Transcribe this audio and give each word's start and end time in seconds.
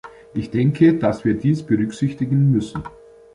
Ich 0.33 0.49
denke, 0.49 0.95
dass 0.97 1.25
wir 1.25 1.35
dies 1.35 1.61
berücksichtigen 1.61 2.49
müssen. 2.49 2.81